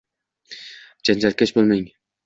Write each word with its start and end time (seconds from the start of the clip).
Janjalkash 1.11 1.57
bo‘lmang. 1.61 1.89